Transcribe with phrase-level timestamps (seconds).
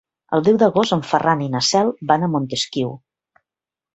[0.35, 2.95] El deu d'agost en Ferran i na Cel van a Montesquiu.